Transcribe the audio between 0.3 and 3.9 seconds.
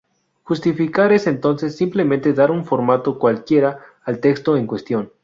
Justificar es entonces, simplemente dar un formato cualquiera